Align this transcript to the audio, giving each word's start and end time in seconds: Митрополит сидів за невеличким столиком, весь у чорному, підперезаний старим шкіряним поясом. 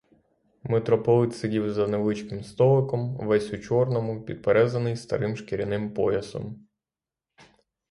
Митрополит 0.63 1.35
сидів 1.35 1.73
за 1.73 1.87
невеличким 1.87 2.43
столиком, 2.43 3.17
весь 3.17 3.53
у 3.53 3.57
чорному, 3.57 4.21
підперезаний 4.25 4.95
старим 4.95 5.37
шкіряним 5.37 5.93
поясом. 5.93 6.67